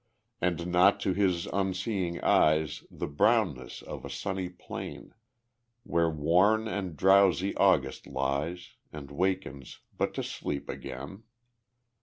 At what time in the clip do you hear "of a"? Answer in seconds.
3.83-4.09